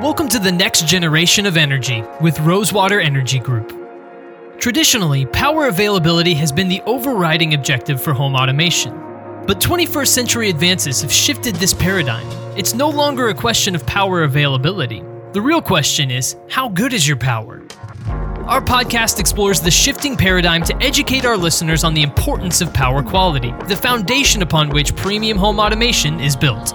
[0.00, 3.74] Welcome to the next generation of energy with Rosewater Energy Group.
[4.60, 8.92] Traditionally, power availability has been the overriding objective for home automation.
[9.44, 12.24] But 21st century advances have shifted this paradigm.
[12.56, 15.02] It's no longer a question of power availability.
[15.32, 17.64] The real question is how good is your power?
[18.46, 23.02] Our podcast explores the shifting paradigm to educate our listeners on the importance of power
[23.02, 26.72] quality, the foundation upon which premium home automation is built.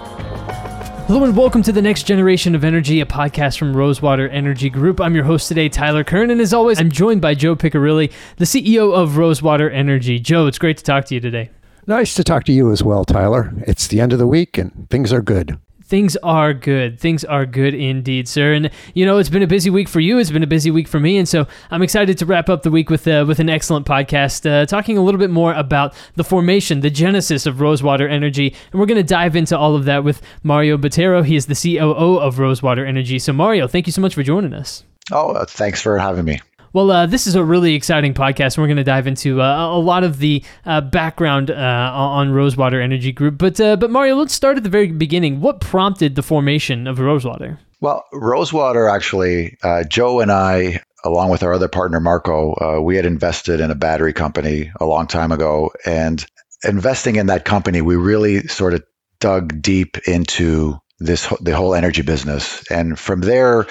[1.06, 5.02] Hello and welcome to the next generation of energy, a podcast from Rosewater Energy Group.
[5.02, 8.46] I'm your host today, Tyler Kern, and as always, I'm joined by Joe Piccirilli, the
[8.46, 10.18] CEO of Rosewater Energy.
[10.18, 11.50] Joe, it's great to talk to you today.
[11.86, 13.52] Nice to talk to you as well, Tyler.
[13.66, 15.58] It's the end of the week and things are good.
[15.94, 16.98] Things are good.
[16.98, 18.52] Things are good indeed, sir.
[18.52, 20.18] And you know, it's been a busy week for you.
[20.18, 22.70] It's been a busy week for me, and so I'm excited to wrap up the
[22.72, 26.24] week with uh, with an excellent podcast, uh, talking a little bit more about the
[26.24, 30.02] formation, the genesis of Rosewater Energy, and we're going to dive into all of that
[30.02, 31.24] with Mario Bottero.
[31.24, 33.20] He is the COO of Rosewater Energy.
[33.20, 34.82] So, Mario, thank you so much for joining us.
[35.12, 36.40] Oh, uh, thanks for having me.
[36.74, 38.58] Well, uh, this is a really exciting podcast.
[38.58, 42.80] We're going to dive into uh, a lot of the uh, background uh, on Rosewater
[42.80, 43.38] Energy Group.
[43.38, 45.40] But, uh, but Mario, let's start at the very beginning.
[45.40, 47.60] What prompted the formation of Rosewater?
[47.80, 53.06] Well, Rosewater actually, uh, Joe and I, along with our other partner Marco, we had
[53.06, 55.70] invested in a battery company a long time ago.
[55.86, 56.26] And
[56.64, 58.82] investing in that company, we really sort of
[59.20, 62.68] dug deep into this the whole energy business.
[62.68, 63.66] And from there,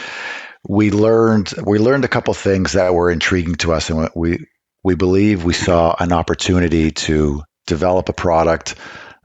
[0.67, 4.45] we learned we learned a couple things that were intriguing to us, and we
[4.83, 8.75] we believe we saw an opportunity to develop a product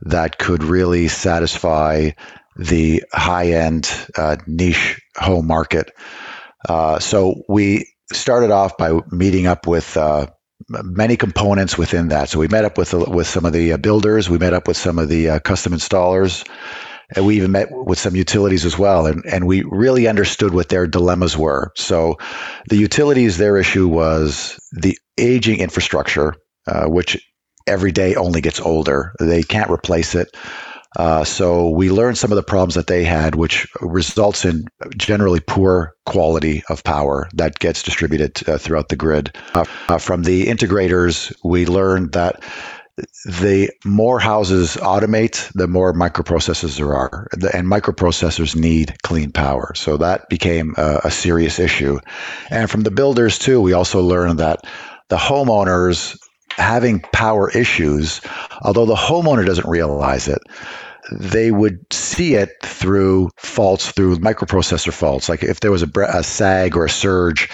[0.03, 2.11] that could really satisfy
[2.57, 5.91] the high end uh, niche home market.
[6.69, 10.27] Uh, so we started off by meeting up with uh,
[10.69, 12.29] many components within that.
[12.29, 14.77] So we met up with with some of the uh, builders, we met up with
[14.77, 16.49] some of the uh, custom installers,
[17.15, 20.69] and we even met with some utilities as well, and, and we really understood what
[20.69, 21.73] their dilemmas were.
[21.77, 22.19] So,
[22.69, 26.35] the utilities, their issue was the aging infrastructure,
[26.67, 27.17] uh, which
[27.67, 29.13] every day only gets older.
[29.21, 30.35] They can't replace it.
[30.97, 34.65] Uh, so we learned some of the problems that they had, which results in
[34.97, 39.37] generally poor quality of power that gets distributed uh, throughout the grid.
[39.55, 42.43] Uh, uh, from the integrators, we learned that
[43.25, 47.29] the more houses automate, the more microprocessors there are.
[47.53, 49.73] And microprocessors need clean power.
[49.75, 51.99] So that became a, a, serious issue.
[52.51, 54.61] And from the builders, too, we also learned that
[55.09, 56.19] the homeowners
[56.51, 58.21] having power issues,
[58.63, 60.43] although the homeowner doesn't realize it,
[61.13, 65.29] they would see it through faults, through microprocessor faults.
[65.29, 67.51] Like if there was a, a sag or a surge,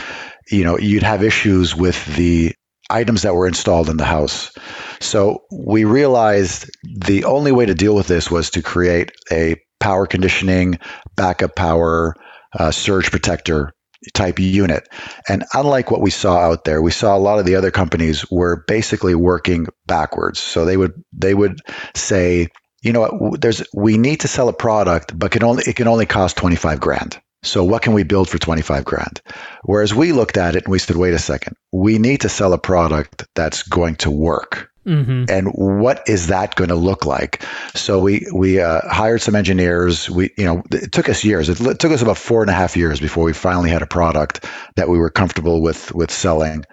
[0.50, 2.53] you know, you'd have issues with the
[2.90, 4.52] items that were installed in the house.
[5.00, 10.06] So we realized the only way to deal with this was to create a power
[10.06, 10.78] conditioning,
[11.16, 12.14] backup power,
[12.58, 13.72] uh, surge protector
[14.12, 14.86] type unit.
[15.28, 18.30] And unlike what we saw out there, we saw a lot of the other companies
[18.30, 20.38] were basically working backwards.
[20.38, 21.60] So they would they would
[21.94, 22.48] say,
[22.82, 25.88] you know what, there's we need to sell a product, but can only it can
[25.88, 27.20] only cost 25 grand.
[27.44, 29.20] So what can we build for 25 grand?
[29.64, 32.52] Whereas we looked at it and we said, wait a second, we need to sell
[32.52, 34.70] a product that's going to work.
[34.86, 35.24] Mm-hmm.
[35.28, 37.42] And what is that going to look like?
[37.74, 40.10] So we we uh, hired some engineers.
[40.10, 41.48] We you know it took us years.
[41.48, 44.44] It took us about four and a half years before we finally had a product
[44.76, 46.64] that we were comfortable with with selling.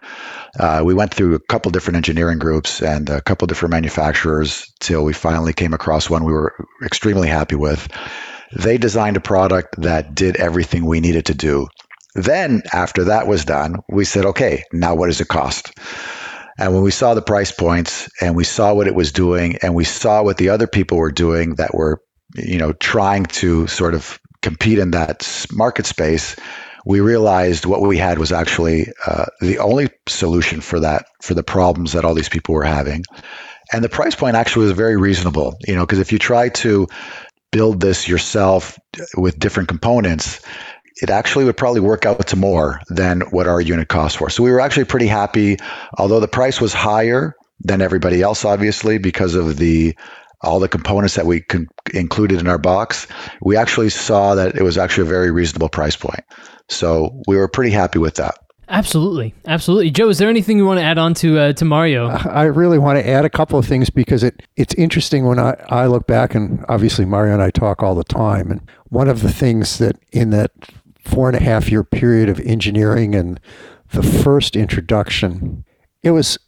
[0.59, 5.05] Uh, we went through a couple different engineering groups and a couple different manufacturers till
[5.05, 6.53] we finally came across one we were
[6.83, 7.87] extremely happy with.
[8.53, 11.67] They designed a product that did everything we needed to do.
[12.13, 15.71] Then, after that was done, we said, okay, now what does it cost?
[16.59, 19.73] And when we saw the price points and we saw what it was doing and
[19.73, 22.01] we saw what the other people were doing that were,
[22.35, 26.35] you know, trying to sort of compete in that market space,
[26.85, 31.43] we realized what we had was actually uh, the only solution for that, for the
[31.43, 33.03] problems that all these people were having.
[33.71, 36.87] And the price point actually was very reasonable, you know, because if you try to
[37.51, 38.79] build this yourself
[39.15, 40.41] with different components,
[41.01, 44.29] it actually would probably work out to more than what our unit cost for.
[44.29, 45.57] So we were actually pretty happy,
[45.97, 49.95] although the price was higher than everybody else, obviously, because of the
[50.43, 53.07] all the components that we con- included in our box.
[53.41, 56.23] We actually saw that it was actually a very reasonable price point.
[56.67, 58.35] So we were pretty happy with that.
[58.71, 59.91] Absolutely, absolutely.
[59.91, 62.07] Joe, is there anything you want to add on to uh, to Mario?
[62.07, 65.61] I really want to add a couple of things because it it's interesting when I,
[65.67, 69.23] I look back and obviously Mario and I talk all the time, and one of
[69.23, 70.51] the things that in that
[71.03, 73.39] four and a half year period of engineering and
[73.91, 75.65] the first introduction,
[76.01, 76.39] it was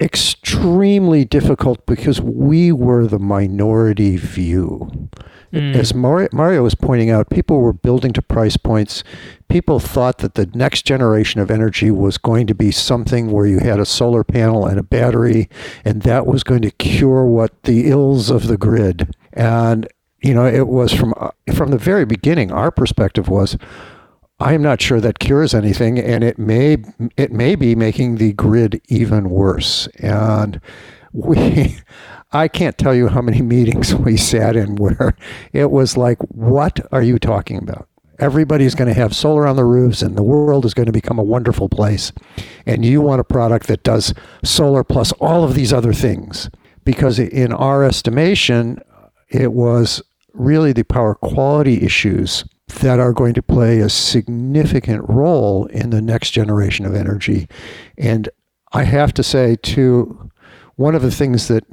[0.00, 5.08] extremely difficult because we were the minority view.
[5.52, 5.74] Mm.
[5.74, 9.02] As Mario, Mario was pointing out, people were building to price points.
[9.48, 13.60] People thought that the next generation of energy was going to be something where you
[13.60, 15.48] had a solar panel and a battery,
[15.84, 19.14] and that was going to cure what the ills of the grid.
[19.32, 19.88] And
[20.20, 21.14] you know, it was from
[21.54, 22.50] from the very beginning.
[22.50, 23.56] Our perspective was,
[24.38, 26.76] I am not sure that cures anything, and it may
[27.16, 29.86] it may be making the grid even worse.
[29.98, 30.60] And
[31.12, 31.78] we,
[32.32, 35.16] I can't tell you how many meetings we sat in where
[35.54, 37.88] it was like, "What are you talking about?"
[38.18, 41.18] Everybody's going to have solar on the roofs, and the world is going to become
[41.18, 42.12] a wonderful place.
[42.66, 44.12] And you want a product that does
[44.44, 46.50] solar plus all of these other things,
[46.84, 48.80] because in our estimation,
[49.30, 50.02] it was
[50.34, 56.02] really the power quality issues that are going to play a significant role in the
[56.02, 57.48] next generation of energy.
[57.96, 58.28] And
[58.72, 60.30] I have to say, too,
[60.74, 61.64] one of the things that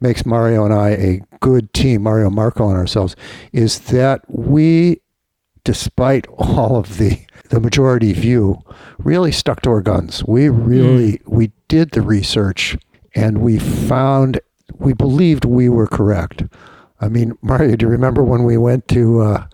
[0.00, 3.16] makes Mario and I a good team, Mario, Marco, and ourselves,
[3.52, 5.00] is that we,
[5.64, 8.60] despite all of the the majority view,
[8.98, 10.24] really stuck to our guns.
[10.24, 11.28] We really mm.
[11.28, 12.76] we did the research
[13.14, 14.40] and we found
[14.78, 16.42] we believed we were correct.
[17.00, 19.46] I mean, Mario, do you remember when we went to uh,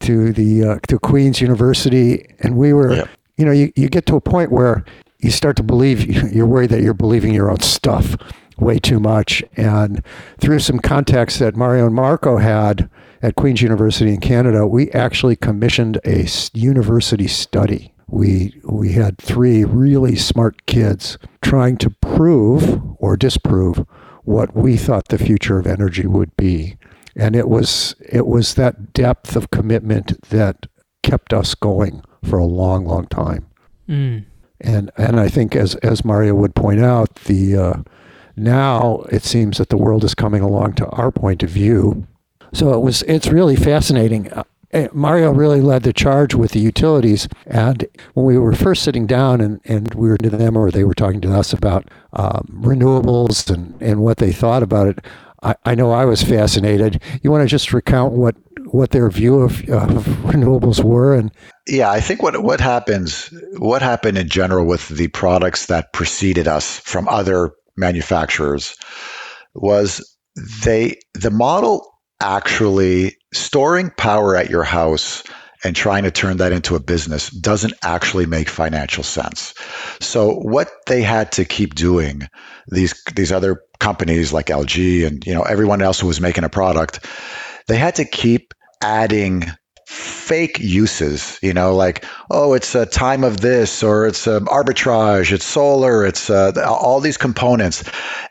[0.00, 3.04] to the uh, to Queen's University, and we were, yeah.
[3.36, 4.84] you know, you, you get to a point where
[5.18, 6.04] you start to believe
[6.34, 8.16] you're worried that you're believing your own stuff
[8.58, 10.02] way too much, and
[10.38, 12.90] through some contacts that Mario and Marco had
[13.22, 17.92] at Queen's University in Canada, we actually commissioned a university study.
[18.06, 23.84] We we had three really smart kids trying to prove or disprove
[24.24, 26.76] what we thought the future of energy would be
[27.18, 30.66] and it was it was that depth of commitment that
[31.02, 33.46] kept us going for a long, long time.
[33.88, 34.24] Mm.
[34.60, 37.82] And and I think as as Mario would point out, the uh,
[38.36, 42.06] now it seems that the world is coming along to our point of view.
[42.52, 44.32] So it was it's really fascinating.
[44.32, 47.28] Uh, eh, Mario really led the charge with the utilities.
[47.46, 47.84] And
[48.14, 50.94] when we were first sitting down and, and we were to them or they were
[50.94, 55.04] talking to us about um, renewables and, and what they thought about it,
[55.42, 57.02] I, I know I was fascinated.
[57.22, 58.34] You want to just recount what
[58.70, 61.32] what their view of, of renewables were and
[61.66, 66.46] yeah i think what what happens what happened in general with the products that preceded
[66.46, 68.76] us from other manufacturers
[69.54, 70.06] was
[70.62, 71.82] they the model
[72.20, 75.22] actually storing power at your house
[75.64, 79.54] and trying to turn that into a business doesn't actually make financial sense.
[80.00, 82.28] So what they had to keep doing,
[82.68, 86.48] these these other companies like LG and you know everyone else who was making a
[86.48, 87.04] product,
[87.66, 89.44] they had to keep adding
[89.88, 95.32] fake uses you know like oh it's a time of this or it's um, arbitrage
[95.32, 97.82] it's solar it's uh, all these components.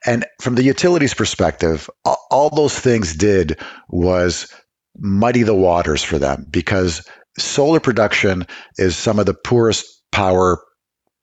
[0.05, 3.59] And from the utilities perspective all, all those things did
[3.89, 4.53] was
[4.99, 7.07] muddy the waters for them because
[7.39, 8.45] solar production
[8.77, 10.61] is some of the poorest power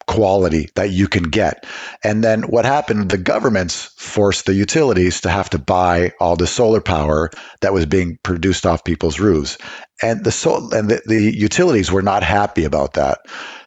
[0.07, 1.67] quality that you can get.
[2.03, 6.47] And then what happened, the governments forced the utilities to have to buy all the
[6.47, 7.31] solar power
[7.61, 9.59] that was being produced off people's roofs.
[10.03, 13.19] And the so, and the, the utilities were not happy about that.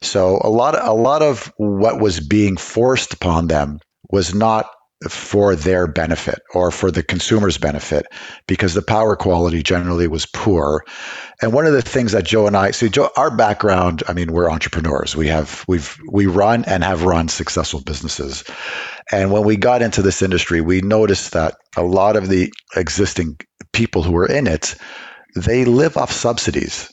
[0.02, 3.80] So a lot of, a lot of what was being forced upon them
[4.12, 4.70] was not
[5.10, 8.08] for their benefit or for the consumer's benefit
[8.48, 10.84] because the power quality generally was poor.
[11.42, 14.32] And one of the things that Joe and I see, Joe, our background, I mean,
[14.32, 15.16] we're entrepreneurs.
[15.16, 18.44] We have we've we run and have run successful businesses.
[19.12, 23.38] And when we got into this industry, we noticed that a lot of the existing
[23.74, 24.76] people who were in it,
[25.36, 26.92] they live off subsidies.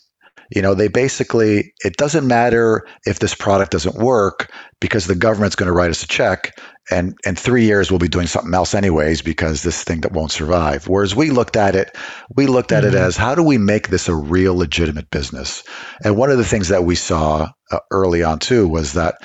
[0.55, 5.57] You know, they basically, it doesn't matter if this product doesn't work because the government's
[5.57, 6.53] going to write us a check
[6.91, 10.31] and in three years we'll be doing something else anyways because this thing that won't
[10.31, 10.87] survive.
[10.87, 11.97] Whereas we looked at it
[12.35, 12.95] we looked at mm-hmm.
[12.95, 15.65] it as how do we make this a real legitimate business?
[16.03, 19.17] And one of the things that we saw uh, early on too was that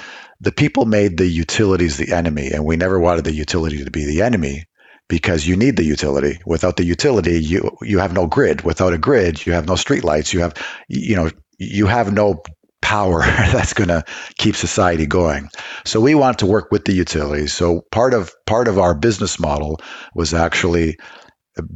[0.42, 4.06] the people made the utilities the enemy and we never wanted the utility to be
[4.06, 4.64] the enemy
[5.10, 6.40] because you need the utility.
[6.46, 8.62] Without the utility you you have no grid.
[8.62, 10.34] Without a grid you have no streetlights.
[10.34, 10.54] You have
[10.88, 12.42] you know you have no
[12.82, 14.04] power that's going to
[14.38, 15.50] keep society going.
[15.86, 17.54] So we want to work with the utilities.
[17.54, 19.82] So part of part of our business model
[20.16, 20.98] was actually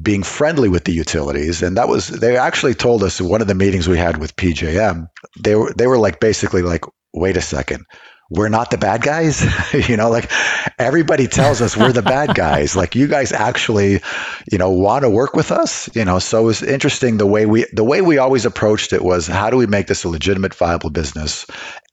[0.01, 1.61] being friendly with the utilities.
[1.61, 4.35] And that was they actually told us in one of the meetings we had with
[4.35, 5.07] PJM
[5.39, 7.85] they were they were like basically like wait a second
[8.33, 9.45] we're not the bad guys.
[9.87, 10.31] you know, like
[10.79, 12.75] everybody tells us we're the bad guys.
[12.75, 14.01] Like you guys actually,
[14.51, 15.93] you know, want to work with us.
[15.95, 19.03] You know, so it was interesting the way we the way we always approached it
[19.03, 21.45] was how do we make this a legitimate, viable business?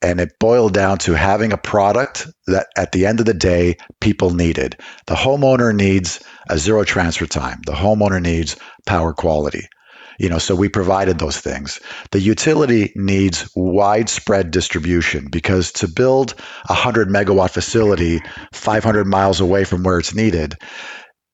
[0.02, 3.76] And it boiled down to having a product that at the end of the day
[4.00, 4.78] people needed.
[5.06, 7.60] The homeowner needs a zero transfer time.
[7.66, 8.56] The homeowner needs
[8.86, 9.68] power quality
[10.20, 11.80] you know so we provided those things
[12.12, 16.34] the utility needs widespread distribution because to build
[16.68, 18.20] a 100 megawatt facility
[18.52, 20.54] 500 miles away from where it's needed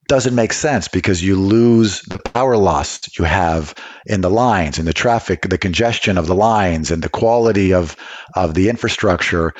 [0.08, 3.74] doesn't make sense because you lose the power loss you have
[4.06, 7.96] in the lines and the traffic the congestion of the lines and the quality of
[8.36, 9.52] of the infrastructure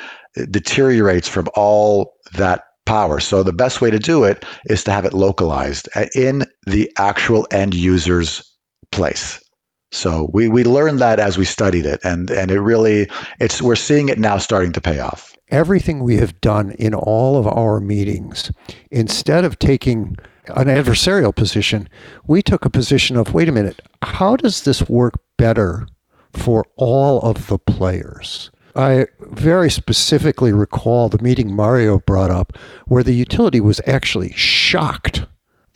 [0.49, 3.19] deteriorates from all that power.
[3.19, 6.91] So the best way to do it is to have it localized uh, in the
[6.97, 8.43] actual end user's
[8.91, 9.43] place.
[9.91, 13.75] So we, we learned that as we studied it and, and it really it's we're
[13.75, 15.33] seeing it now starting to pay off.
[15.49, 18.51] Everything we have done in all of our meetings,
[18.91, 20.17] instead of taking
[20.55, 21.87] an adversarial position,
[22.25, 25.87] we took a position of wait a minute, how does this work better
[26.33, 28.51] for all of the players?
[28.75, 35.25] I very specifically recall the meeting Mario brought up where the utility was actually shocked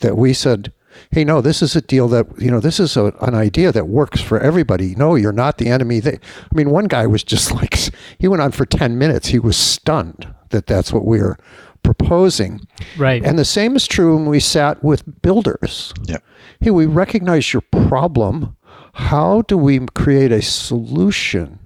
[0.00, 0.72] that we said,
[1.10, 3.88] hey, no, this is a deal that, you know, this is a, an idea that
[3.88, 4.94] works for everybody.
[4.94, 6.00] No, you're not the enemy.
[6.00, 7.78] They, I mean, one guy was just like,
[8.18, 9.28] he went on for 10 minutes.
[9.28, 11.38] He was stunned that that's what we are
[11.82, 12.60] proposing.
[12.96, 13.24] Right.
[13.24, 15.92] And the same is true when we sat with builders.
[16.04, 16.18] Yeah.
[16.60, 18.56] Hey, we recognize your problem.
[18.94, 21.58] How do we create a solution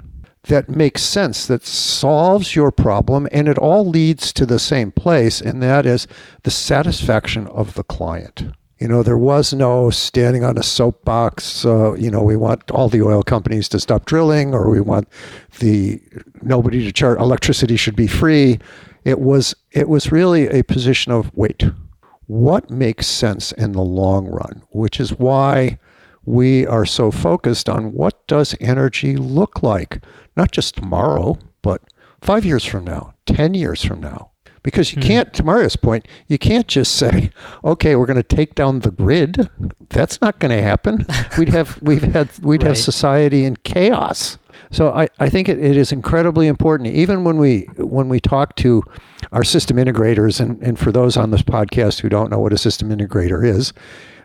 [0.47, 5.41] that makes sense, that solves your problem, and it all leads to the same place,
[5.41, 6.07] and that is
[6.45, 8.53] the satisfaction of the client.
[8.79, 11.65] You know, there was no standing on a soapbox.
[11.65, 15.09] Uh, you know, we want all the oil companies to stop drilling, or we want
[15.61, 16.01] the
[16.43, 17.19] nobody to charge.
[17.19, 18.59] Electricity should be free.
[19.05, 21.65] It was it was really a position of wait,
[22.27, 25.79] what makes sense in the long run, which is why
[26.27, 30.05] we are so focused on what does energy look like,
[30.37, 31.83] not just tomorrow, but
[32.21, 34.33] five years from now, ten years from now
[34.67, 37.31] because you mm can't to mario's point you can't just say
[37.65, 39.49] okay we're going to take down the grid.
[39.91, 41.07] That's not going to happen.
[41.39, 42.69] We'd have we've had we'd right.
[42.69, 44.39] have society in chaos.
[44.71, 48.57] So I, I think it, it is incredibly important even when we when we talk
[48.57, 48.83] to
[49.33, 52.59] our system integrators and, and for those on this podcast who don't know what a
[52.59, 53.73] system integrator is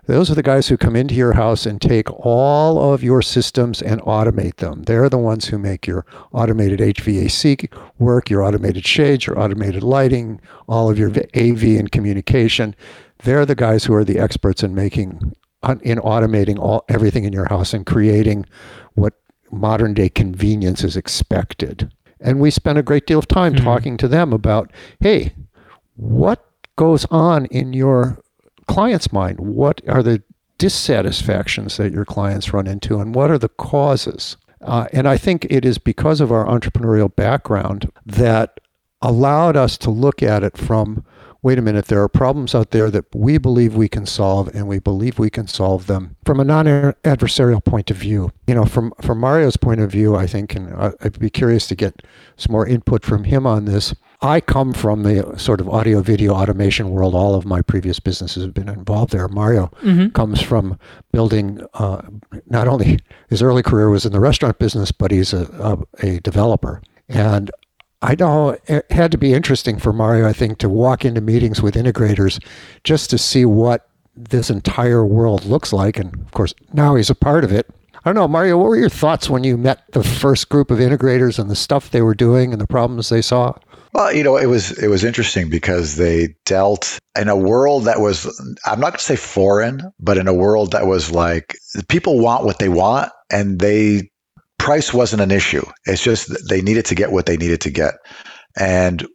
[0.08, 3.82] those are the guys who come into your house and take all of your systems
[3.82, 4.84] and automate them.
[4.84, 10.42] They're the ones who make your automated HVAC work, your automated shades, your automated lighting,
[10.68, 12.76] all of your AV and communication.
[13.24, 15.36] They're the guys who are the experts in making
[15.84, 18.48] in automating all everything in your house and creating
[18.96, 19.14] what
[19.52, 21.92] modern day convenience is expected.
[22.20, 23.64] And we spend a great deal of time mm-hmm.
[23.64, 25.34] talking to them about, hey,
[25.96, 26.46] what
[26.78, 28.20] goes on in your
[28.74, 29.40] client's mind.
[29.40, 30.24] What are the
[30.58, 34.38] dissatisfactions that your clients run into, and what are the causes?
[34.62, 38.60] Uh, and I think it is because of our entrepreneurial background that
[39.02, 41.04] allowed us to look at it from
[41.44, 44.68] wait a minute, there are problems out there that we believe we can solve, and
[44.68, 48.32] we believe we can solve them from a non-adversarial point of view.
[48.48, 51.76] You know, from from Mario's point of view, I think, and I'd be curious to
[51.76, 52.04] get
[52.38, 53.96] some more input from him on this.
[54.24, 57.16] I come from the sort of audio video automation world.
[57.16, 59.28] All of my previous businesses have been involved there.
[59.28, 60.10] Mario mm-hmm.
[60.10, 60.78] comes from
[61.12, 62.04] building, uh,
[62.46, 63.00] not only
[63.30, 66.84] his early career was in the restaurant business, but he's a, a, a developer.
[67.10, 67.50] And
[68.04, 71.62] I know it had to be interesting for Mario, I think, to walk into meetings
[71.62, 72.44] with integrators
[72.84, 75.98] just to see what this entire world looks like.
[75.98, 77.68] And of course, now he's a part of it.
[78.04, 80.80] I don't know, Mario, what were your thoughts when you met the first group of
[80.80, 83.54] integrators and the stuff they were doing and the problems they saw?
[83.94, 88.00] Well, you know, it was it was interesting because they dealt in a world that
[88.00, 88.26] was
[88.66, 91.56] I'm not going to say foreign, but in a world that was like
[91.90, 94.10] people want what they want and they
[94.58, 95.66] price wasn't an issue.
[95.86, 97.96] It's just they needed to get what they needed to get,
[98.58, 99.06] and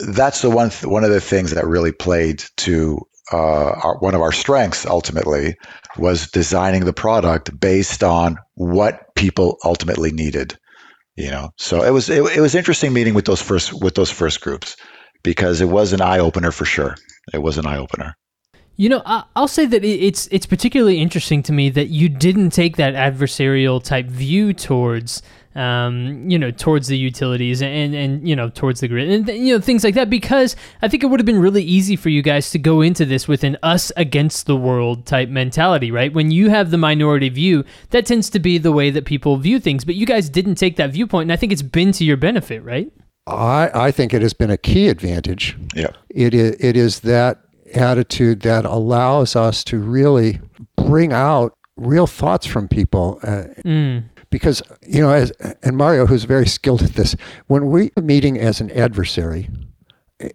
[0.00, 3.00] that's the one th- one of the things that really played to
[3.32, 4.84] uh, our, one of our strengths.
[4.84, 5.56] Ultimately,
[5.96, 10.58] was designing the product based on what people ultimately needed.
[11.16, 14.10] You know, so it was it, it was interesting meeting with those first with those
[14.10, 14.76] first groups
[15.22, 16.96] because it was an eye opener for sure.
[17.32, 18.16] It was an eye opener.
[18.76, 22.76] You know, I'll say that it's it's particularly interesting to me that you didn't take
[22.76, 25.22] that adversarial type view towards,
[25.54, 29.54] um, you know, towards the utilities and and you know towards the grid and you
[29.54, 32.22] know things like that because I think it would have been really easy for you
[32.22, 36.12] guys to go into this with an us against the world type mentality, right?
[36.12, 39.60] When you have the minority view, that tends to be the way that people view
[39.60, 42.16] things, but you guys didn't take that viewpoint, and I think it's been to your
[42.16, 42.90] benefit, right?
[43.26, 45.56] I, I think it has been a key advantage.
[45.74, 45.92] Yeah.
[46.10, 47.38] It is, it is that
[47.74, 50.40] attitude that allows us to really
[50.76, 53.18] bring out real thoughts from people.
[53.22, 54.04] Uh, Mm.
[54.34, 55.30] Because, you know, as,
[55.62, 57.14] and Mario, who's very skilled at this,
[57.46, 59.48] when we're meeting as an adversary,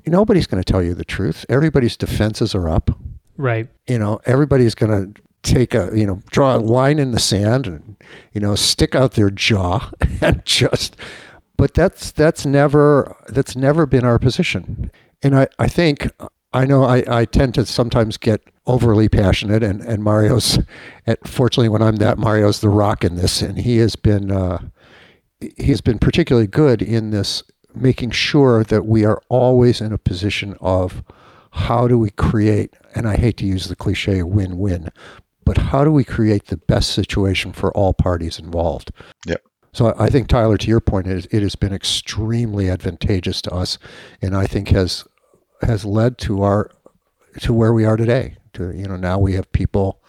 [0.07, 1.45] nobody's going to tell you the truth.
[1.49, 2.97] Everybody's defenses are up.
[3.35, 3.67] Right.
[3.87, 7.67] You know, everybody's going to take a, you know, draw a line in the sand
[7.67, 7.97] and,
[8.31, 9.91] you know, stick out their jaw
[10.21, 10.95] and just,
[11.57, 14.91] but that's, that's never, that's never been our position.
[15.21, 16.09] And I, I think,
[16.53, 20.59] I know I, I tend to sometimes get overly passionate and, and Mario's,
[21.07, 24.69] at, fortunately when I'm that, Mario's the rock in this and he has been, uh,
[25.39, 29.97] he has been particularly good in this, making sure that we are always in a
[29.97, 31.03] position of
[31.51, 34.89] how do we create, and I hate to use the cliche win-win,
[35.45, 38.91] but how do we create the best situation for all parties involved?
[39.25, 39.41] Yep.
[39.71, 43.79] So I think Tyler, to your point, it, it has been extremely advantageous to us,
[44.21, 45.05] and I think has
[45.61, 46.71] has led to our
[47.41, 48.35] to where we are today.
[48.53, 50.01] To you know now we have people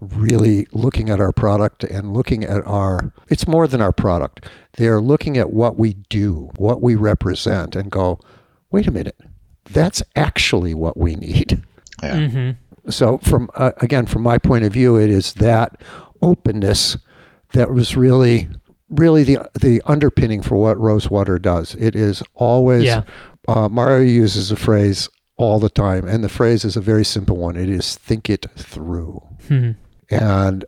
[0.00, 4.46] really looking at our product and looking at our it's more than our product.
[4.76, 8.20] They're looking at what we do, what we represent, and go,
[8.70, 9.18] wait a minute,
[9.70, 11.62] that's actually what we need.
[12.02, 12.16] Yeah.
[12.16, 12.90] Mm-hmm.
[12.90, 15.80] So from uh, again, from my point of view, it is that
[16.20, 16.96] openness
[17.52, 18.48] that was really,
[18.90, 21.74] really the the underpinning for what Rosewater does.
[21.76, 22.84] It is always.
[22.84, 23.02] Yeah.
[23.46, 27.36] Uh, Mario uses a phrase all the time, and the phrase is a very simple
[27.36, 27.56] one.
[27.56, 29.70] It is "think it through." Hmm.
[30.10, 30.64] And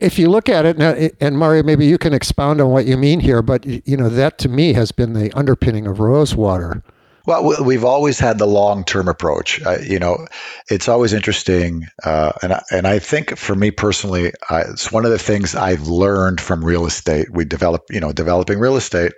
[0.00, 2.96] if you look at it, now, and Mario, maybe you can expound on what you
[2.96, 6.82] mean here, but you know that to me has been the underpinning of Rosewater.
[7.26, 9.60] Well, we- we've always had the long-term approach.
[9.66, 10.26] Uh, you know,
[10.70, 15.04] it's always interesting, uh, and I- and I think for me personally, I, it's one
[15.04, 17.30] of the things I've learned from real estate.
[17.30, 19.12] We develop, you know, developing real estate.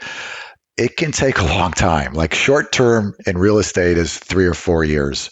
[0.76, 2.14] It can take a long time.
[2.14, 5.30] Like short-term in real estate is three or four years.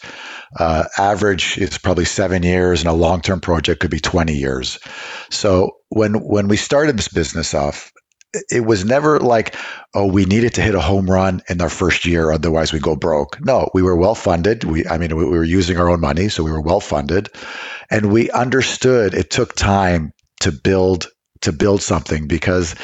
[0.59, 4.79] Uh, average is probably seven years, and a long-term project could be twenty years.
[5.31, 7.91] So when when we started this business off,
[8.51, 9.57] it was never like,
[9.95, 12.97] oh, we needed to hit a home run in our first year, otherwise we go
[12.97, 13.39] broke.
[13.41, 14.65] No, we were well funded.
[14.65, 17.29] We, I mean, we, we were using our own money, so we were well funded,
[17.91, 21.09] and we understood it took time to build
[21.43, 22.75] to build something because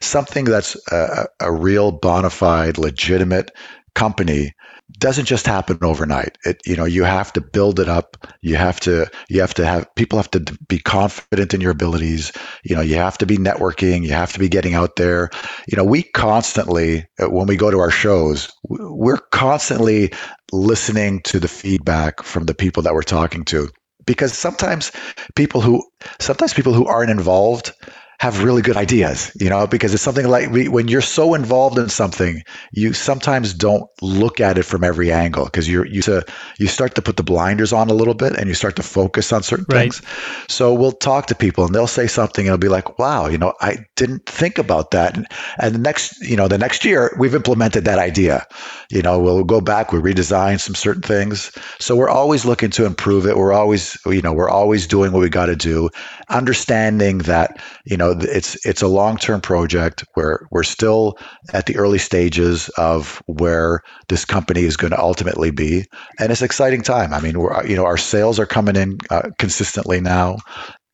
[0.00, 3.50] something that's a, a real bona fide, legitimate
[3.94, 4.52] company
[4.98, 6.36] doesn't just happen overnight.
[6.44, 8.16] It you know you have to build it up.
[8.42, 12.32] You have to you have to have people have to be confident in your abilities.
[12.64, 14.02] You know you have to be networking.
[14.04, 15.30] You have to be getting out there.
[15.66, 20.12] You know we constantly uh, when we go to our shows, we're constantly
[20.52, 23.70] listening to the feedback from the people that we're talking to
[24.06, 24.92] because sometimes
[25.34, 25.82] people who
[26.20, 27.72] sometimes people who aren't involved
[28.20, 31.78] have really good ideas, you know, because it's something like we, when you're so involved
[31.78, 36.24] in something, you sometimes don't look at it from every angle because you're you to
[36.58, 39.32] you start to put the blinders on a little bit and you start to focus
[39.32, 39.92] on certain Right.
[39.92, 40.00] things.
[40.48, 43.38] So we'll talk to people and they'll say something and it'll be like, "Wow, you
[43.38, 45.26] know, I didn't think about that." And,
[45.58, 48.46] and the next, you know, the next year we've implemented that idea.
[48.90, 51.50] You know, we'll go back, we redesign some certain things.
[51.78, 53.36] So we're always looking to improve it.
[53.36, 55.90] We're always, you know, we're always doing what we got to do,
[56.28, 61.18] understanding that, you know, it's it's a long-term project where we're still
[61.52, 65.84] at the early stages of where this company is going to ultimately be,
[66.18, 67.12] and it's exciting time.
[67.12, 70.38] I mean, we're you know, our sales are coming in uh, consistently now.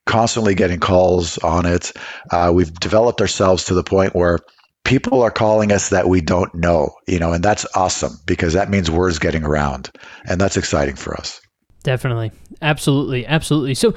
[0.06, 1.92] Constantly getting calls on it.
[2.30, 4.38] Uh, we've developed ourselves to the point where
[4.84, 8.70] people are calling us that we don't know, you know, and that's awesome because that
[8.70, 9.90] means word's getting around,
[10.26, 11.40] and that's exciting for us.
[11.82, 12.32] Definitely.
[12.62, 13.26] Absolutely.
[13.26, 13.74] Absolutely.
[13.74, 13.94] So,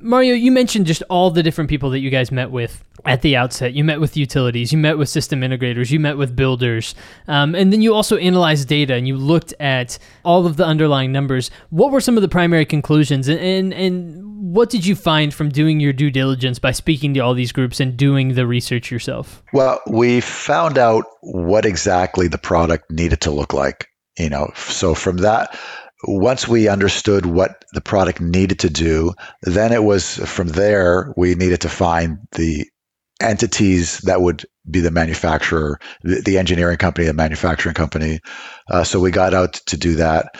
[0.00, 3.36] Mario, you mentioned just all the different people that you guys met with at the
[3.36, 3.72] outset.
[3.72, 6.94] You met with utilities, you met with system integrators, you met with builders,
[7.28, 11.12] um, and then you also analyzed data and you looked at all of the underlying
[11.12, 11.50] numbers.
[11.70, 15.48] What were some of the primary conclusions, and, and, and what did you find from
[15.48, 19.42] doing your due diligence by speaking to all these groups and doing the research yourself?
[19.52, 24.50] Well, we found out what exactly the product needed to look like, you know.
[24.56, 25.56] So from that,
[26.04, 31.34] once we understood what the product needed to do, then it was from there we
[31.34, 32.66] needed to find the
[33.20, 38.20] entities that would be the manufacturer, the, the engineering company, the manufacturing company.
[38.70, 40.34] Uh, so we got out to do that.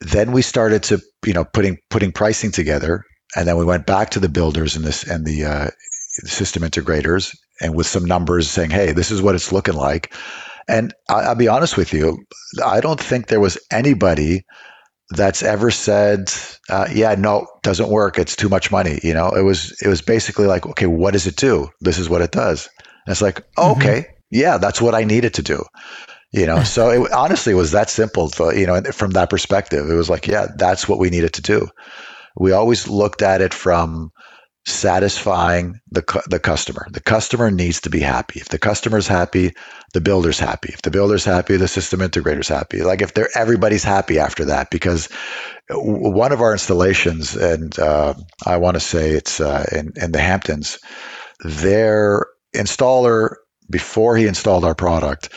[0.00, 3.04] Then we started to, you know, putting putting pricing together,
[3.36, 5.70] and then we went back to the builders and this and the uh,
[6.24, 10.12] system integrators, and with some numbers saying, "Hey, this is what it's looking like."
[10.68, 12.18] And I, I'll be honest with you,
[12.64, 14.44] I don't think there was anybody
[15.14, 16.32] that's ever said,
[16.68, 18.18] uh, "Yeah, no, doesn't work.
[18.18, 21.26] It's too much money." You know, it was it was basically like, "Okay, what does
[21.26, 21.68] it do?
[21.80, 22.68] This is what it does."
[23.06, 23.76] And it's like, oh, Mhm.
[23.76, 25.64] "Okay, yeah, that's what I needed to do."
[26.32, 28.30] You know, so it honestly was that simple.
[28.30, 31.42] To, you know, from that perspective, it was like, yeah, that's what we needed to
[31.42, 31.68] do.
[32.36, 34.10] We always looked at it from
[34.64, 36.86] satisfying the the customer.
[36.90, 38.40] The customer needs to be happy.
[38.40, 39.52] If the customer's happy,
[39.92, 40.70] the builder's happy.
[40.72, 42.82] If the builder's happy, the system integrator's happy.
[42.82, 45.08] Like if they're everybody's happy after that, because
[45.70, 48.14] one of our installations, and uh,
[48.46, 50.78] I want to say it's uh, in in the Hamptons,
[51.44, 53.36] their installer
[53.68, 55.30] before he installed our product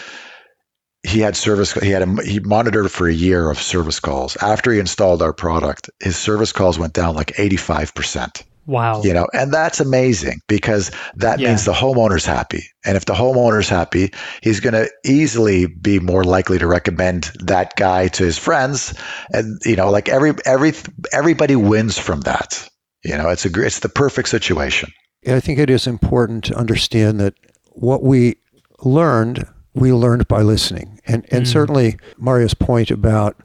[1.07, 4.71] he had service he had a, he monitored for a year of service calls after
[4.71, 9.03] he installed our product his service calls went down like 85% Wow.
[9.03, 11.49] You know, and that's amazing because that yeah.
[11.49, 12.63] means the homeowner's happy.
[12.83, 17.75] And if the homeowner's happy, he's going to easily be more likely to recommend that
[17.75, 18.95] guy to his friends.
[19.31, 20.73] And, you know, like every, every,
[21.13, 22.67] everybody wins from that.
[23.03, 24.91] You know, it's a, it's the perfect situation.
[25.27, 27.35] I think it is important to understand that
[27.73, 28.37] what we
[28.83, 30.99] learned, we learned by listening.
[31.05, 31.47] And, and mm.
[31.47, 33.35] certainly Mario's point about,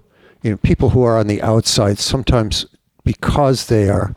[0.42, 2.64] you know, people who are on the outside sometimes
[3.04, 4.14] because they are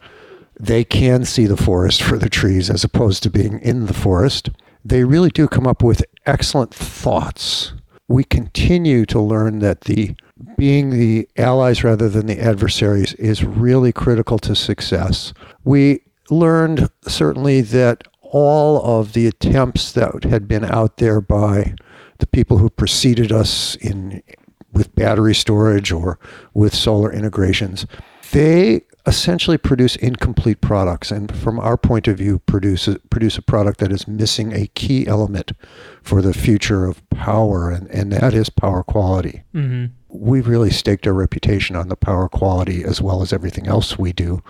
[0.64, 4.50] they can see the forest for the trees as opposed to being in the forest.
[4.86, 7.74] They really do come up with excellent thoughts.
[8.08, 10.16] We continue to learn that the
[10.58, 15.34] being the allies rather than the adversaries is really critical to success.
[15.66, 21.76] We learned certainly that all of the attempts that had been out there by
[22.20, 24.24] the people who preceded us in
[24.72, 26.18] with battery storage or
[26.54, 27.86] with solar integrations,
[28.32, 33.42] they essentially produce incomplete products and from our point of view produce a, produce a
[33.42, 35.52] product that is missing a key element
[36.02, 39.86] for the future of power and, and that is power quality mm-hmm.
[40.08, 44.14] we've really staked our reputation on the power quality as well as everything else we
[44.14, 44.42] do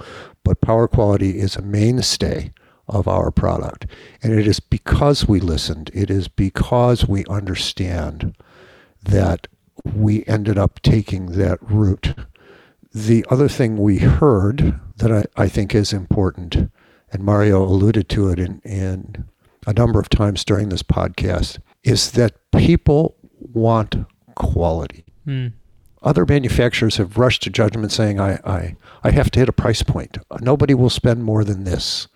[0.44, 2.52] but power quality is a mainstay
[2.88, 3.88] of our product
[4.22, 8.36] and it is because we listened it is because we understand
[9.02, 9.48] that
[9.84, 12.14] we ended up taking that route
[12.94, 16.72] the other thing we heard that I, I think is important,
[17.12, 19.26] and Mario alluded to it in, in
[19.66, 23.96] a number of times during this podcast, is that people want
[24.36, 25.06] quality.
[25.26, 25.54] Mm.
[26.02, 29.84] Other manufacturers have rushed to judgment saying, I, I, I have to hit a price
[29.84, 30.18] point.
[30.42, 32.08] Nobody will spend more than this.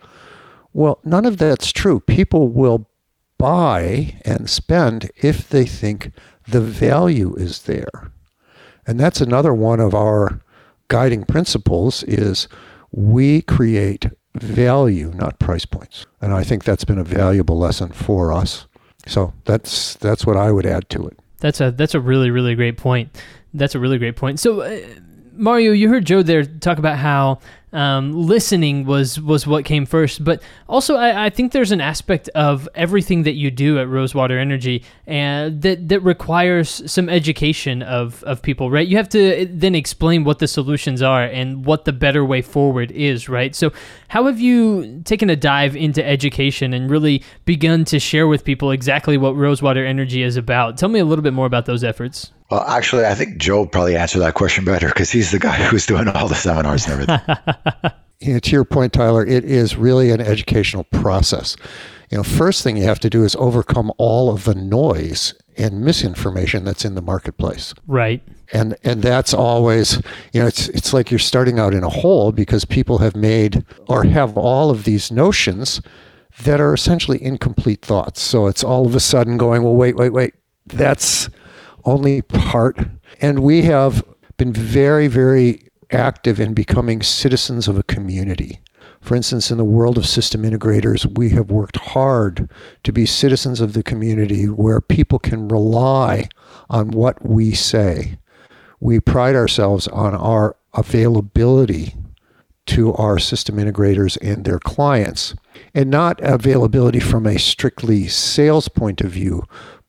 [0.74, 2.02] Well, none of that's true.
[2.02, 2.90] People will
[3.38, 6.12] buy and spend if they think
[6.48, 8.12] the value is there.
[8.86, 10.42] And that's another one of our
[10.88, 12.48] guiding principles is
[12.92, 16.06] we create value, not price points.
[16.22, 18.68] And I think that's been a valuable lesson for us.
[19.06, 21.20] So that's that's what I would add to it.
[21.40, 23.10] That's a that's a really really great point.
[23.54, 24.40] That's a really great point.
[24.40, 24.80] So uh,
[25.38, 27.40] Mario, you heard Joe there talk about how
[27.74, 30.24] um, listening was was what came first.
[30.24, 34.40] But also, I, I, think there's an aspect of everything that you do at Rosewater
[34.40, 38.88] Energy and that that requires some education of of people, right?
[38.88, 42.42] You have to uh, then explain what the solutions are and what the better way
[42.42, 43.54] forward is, right?
[43.54, 43.74] So,
[44.08, 48.72] how have you taken a dive into education and really begun to share with people
[48.72, 50.78] exactly what Rosewater Energy is about?
[50.78, 52.32] Tell me a little bit more about those efforts.
[52.50, 55.86] Well, actually, I think Joe probably answered that question better because he's the guy who's
[55.86, 57.92] doing all the seminars and everything.
[58.20, 61.56] you know, to your point, Tyler, it is really an educational process.
[62.10, 65.82] You know, first thing you have to do is overcome all of the noise and
[65.82, 67.74] misinformation that's in the marketplace.
[67.86, 68.24] Right.
[68.54, 69.96] And and that's always,
[70.32, 73.66] you know, it's it's like you're starting out in a hole because people have made
[73.90, 75.82] or have all of these notions
[76.44, 78.22] that are essentially incomplete thoughts.
[78.22, 80.34] So it's all of a sudden going, well, wait, wait, wait.
[80.68, 81.30] That's
[81.88, 82.78] only part.
[83.22, 84.04] And we have
[84.38, 88.60] been very, very active in becoming citizens of a community.
[89.02, 92.50] For instance, in the world of system integrators, we have worked hard
[92.84, 96.28] to be citizens of the community where people can rely
[96.70, 98.18] on what we say.
[98.80, 101.96] We pride ourselves on our availability
[102.68, 105.34] to our system integrators and their clients,
[105.74, 109.44] and not availability from a strictly sales point of view,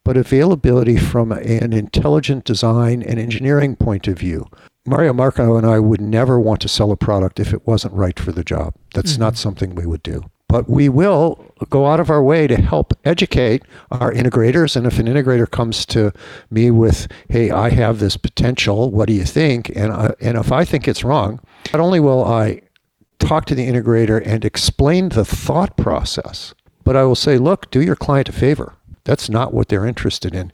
[0.09, 4.47] but availability from an intelligent design and engineering point of view.
[4.87, 8.19] Mario Marco and I would never want to sell a product if it wasn't right
[8.19, 8.73] for the job.
[8.95, 9.21] That's mm-hmm.
[9.25, 10.25] not something we would do.
[10.49, 14.77] But we will go out of our way to help educate our integrators.
[14.77, 16.15] And if an integrator comes to
[16.51, 19.69] me with, hey, I have this potential, what do you think?
[19.77, 21.39] And, I, and if I think it's wrong,
[21.71, 22.63] not only will I
[23.19, 27.83] talk to the integrator and explain the thought process, but I will say, look, do
[27.83, 28.78] your client a favor.
[29.09, 30.53] That's not what they're interested in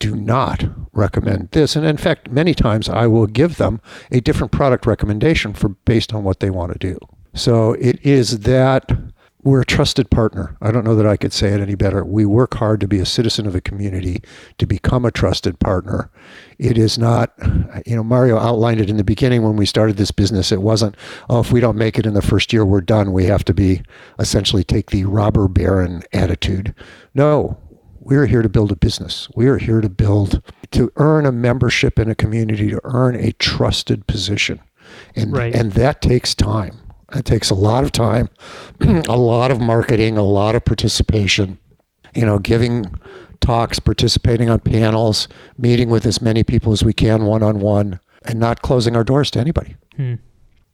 [0.00, 1.76] do not recommend this.
[1.76, 6.12] And in fact, many times I will give them a different product recommendation for based
[6.12, 6.98] on what they want to do.
[7.34, 8.90] So it is that
[9.44, 10.56] we're a trusted partner.
[10.60, 12.04] I don't know that I could say it any better.
[12.04, 14.20] We work hard to be a citizen of a community,
[14.58, 16.10] to become a trusted partner.
[16.58, 17.32] It is not,
[17.86, 20.50] you know, Mario outlined it in the beginning when we started this business.
[20.50, 20.96] It wasn't,
[21.30, 23.12] oh, if we don't make it in the first year, we're done.
[23.12, 23.82] We have to be
[24.18, 26.74] essentially take the robber baron attitude.
[27.14, 27.58] No,
[28.08, 29.28] we're here to build a business.
[29.34, 33.32] We are here to build, to earn a membership in a community, to earn a
[33.32, 34.60] trusted position.
[35.14, 35.54] And, Right.
[35.54, 36.78] and that takes time.
[37.14, 38.30] It takes a lot of time,
[38.80, 41.58] a lot of marketing, a lot of participation,
[42.14, 42.86] you know, giving
[43.40, 48.00] talks, participating on panels, meeting with as many people as we can one on one,
[48.24, 49.76] and not closing our doors to anybody.
[49.96, 50.14] Hmm.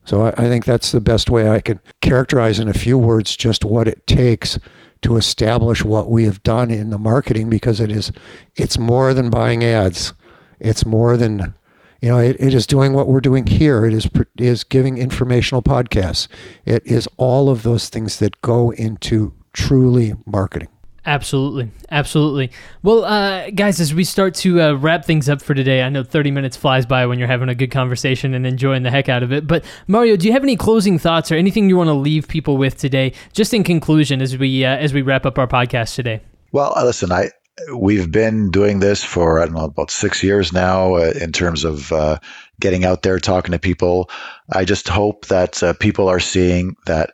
[0.04, 3.36] So I, I think that's the best way I can characterize in a few words
[3.36, 4.58] just what it takes
[5.04, 8.10] to establish what we have done in the marketing because it is
[8.56, 10.14] it's more than buying ads.
[10.58, 11.54] It's more than
[12.00, 13.84] you know, it, it is doing what we're doing here.
[13.84, 16.28] It is is giving informational podcasts.
[16.64, 20.68] It is all of those things that go into truly marketing.
[21.06, 22.50] Absolutely, absolutely.
[22.82, 26.02] Well, uh, guys, as we start to uh, wrap things up for today, I know
[26.02, 29.22] 30 minutes flies by when you're having a good conversation and enjoying the heck out
[29.22, 29.46] of it.
[29.46, 32.56] But Mario, do you have any closing thoughts or anything you want to leave people
[32.56, 36.22] with today, just in conclusion, as we uh, as we wrap up our podcast today?
[36.52, 37.30] Well, uh, listen, I
[37.76, 41.64] we've been doing this for I don't know about six years now uh, in terms
[41.64, 42.18] of uh,
[42.60, 44.08] getting out there talking to people.
[44.50, 47.12] I just hope that people are seeing that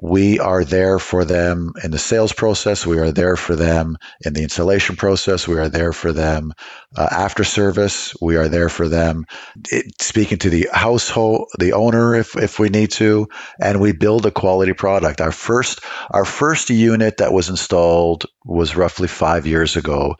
[0.00, 2.86] we are there for them in the sales process.
[2.86, 5.46] We are there for them in the installation process.
[5.46, 6.52] We are there for them
[6.96, 8.14] uh, after service.
[8.20, 9.26] We are there for them
[9.70, 13.28] it, speaking to the household, the owner, if if we need to,
[13.60, 15.20] and we build a quality product.
[15.20, 20.16] Our first our first unit that was installed was roughly five years ago,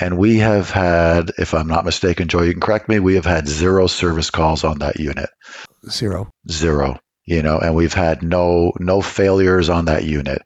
[0.00, 3.26] and we have had, if I'm not mistaken, Joe, you can correct me, we have
[3.26, 5.30] had zero service calls on that unit
[5.90, 6.30] Zero.
[6.50, 10.42] zero you know and we've had no no failures on that unit.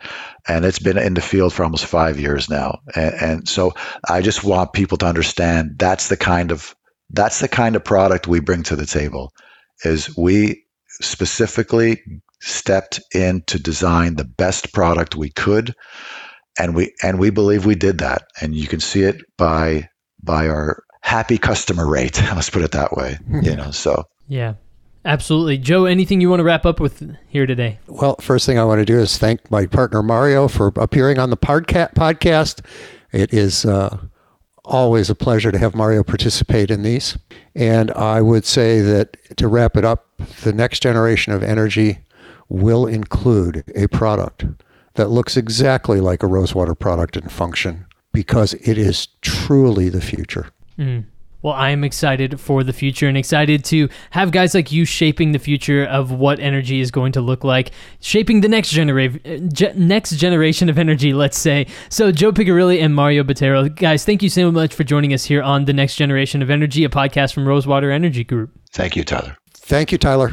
[0.46, 2.78] And it's been in the field for almost five years now.
[2.94, 3.74] And, and so
[4.08, 6.74] i just want people to understand that's the kind of
[7.10, 9.32] that's the kind of product we bring to the table
[9.84, 10.64] is we
[11.00, 12.02] specifically
[12.40, 15.74] stepped in to design the best product we could.
[16.58, 18.24] And we and we believe we did that.
[18.40, 19.88] And you can see it by
[20.22, 22.20] by our happy customer rate.
[22.34, 23.56] Let's put it that way you hmm.
[23.56, 24.04] know so.
[24.26, 24.54] Yeah,
[25.08, 25.58] absolutely.
[25.58, 27.80] Joe, anything you want to wrap up with here today?
[27.88, 31.30] Well, first thing I want to do is thank my partner Mario for appearing on
[31.30, 32.64] the podca- podcast.
[33.10, 33.98] It is uh,
[34.64, 37.18] always a pleasure to have Mario participate in these.
[37.54, 40.06] And I would say that to wrap it up,
[40.42, 42.00] the next generation of energy
[42.48, 44.44] will include a product
[44.94, 50.50] that looks exactly like a Rosewater product in function because it is truly the future.
[50.78, 51.04] Mm.
[51.42, 55.32] Well, I am excited for the future and excited to have guys like you shaping
[55.32, 57.70] the future of what energy is going to look like,
[58.00, 61.66] shaping the next genera- ge- next generation of energy, let's say.
[61.90, 65.42] So, Joe Piccirilli and Mario Bottero, guys, thank you so much for joining us here
[65.42, 68.50] on the next generation of energy, a podcast from Rosewater Energy Group.
[68.72, 69.36] thank you tyler
[69.68, 70.32] Thank you, Tyler.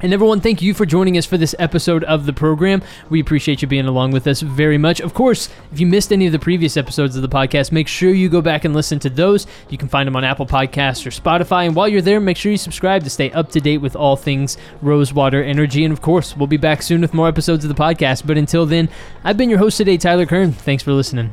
[0.00, 2.82] And everyone, thank you for joining us for this episode of the program.
[3.10, 5.00] We appreciate you being along with us very much.
[5.00, 8.12] Of course, if you missed any of the previous episodes of the podcast, make sure
[8.12, 9.48] you go back and listen to those.
[9.68, 11.66] You can find them on Apple Podcasts or Spotify.
[11.66, 14.14] And while you're there, make sure you subscribe to stay up to date with all
[14.14, 15.84] things Rosewater Energy.
[15.84, 18.24] And of course, we'll be back soon with more episodes of the podcast.
[18.24, 18.88] But until then,
[19.24, 20.52] I've been your host today, Tyler Kern.
[20.52, 21.32] Thanks for listening.